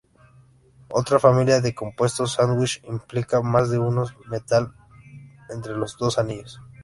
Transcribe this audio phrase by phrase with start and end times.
[0.89, 4.73] Otra familia de compuestos sándwich implican más de un metal
[5.47, 6.59] entre los dos anillos.